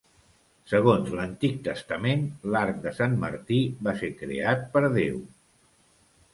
[0.69, 5.25] Segons l'Antic Testament, l'arc de Sant Martí va ser creat per Déu.